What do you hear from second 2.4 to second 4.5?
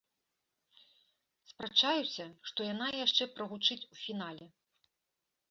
што яна яшчэ прагучыць у фінале.